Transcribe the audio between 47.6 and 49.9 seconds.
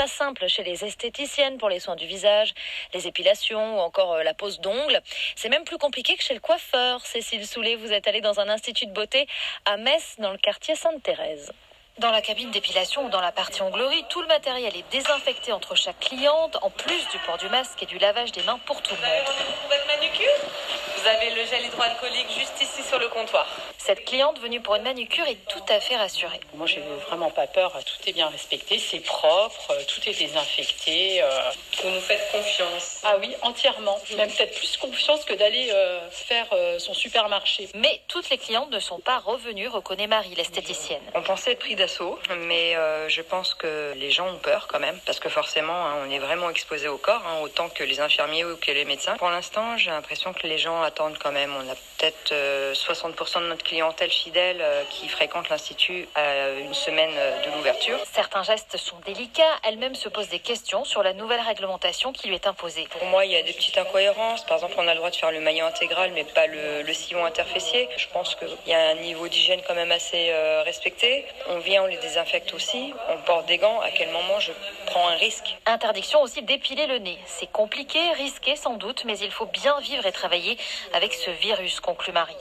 que les infirmiers ou que les médecins. Pour l'instant, j'ai